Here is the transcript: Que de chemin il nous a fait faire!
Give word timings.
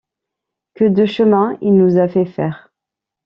Que 0.73 0.85
de 0.85 1.05
chemin 1.05 1.59
il 1.61 1.75
nous 1.75 1.97
a 1.97 2.07
fait 2.07 2.25
faire! 2.25 2.71